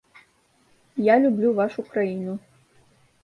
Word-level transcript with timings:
Я 1.09 1.15
люблю 1.25 1.49
вашу 1.59 1.85
краіну. 1.91 2.33